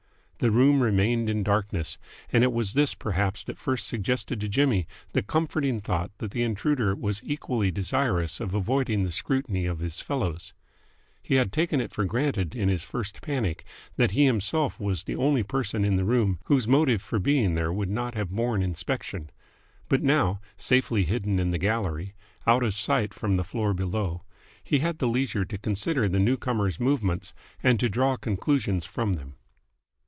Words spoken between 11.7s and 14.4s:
it for granted in his first panic that he